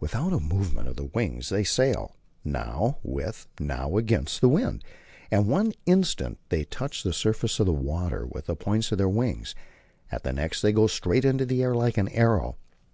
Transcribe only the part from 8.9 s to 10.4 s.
of their wings, at the